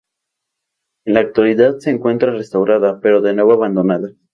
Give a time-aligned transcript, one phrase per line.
[1.05, 4.09] En la actualidad se encuentra restaurada, pero de nuevo abandonada.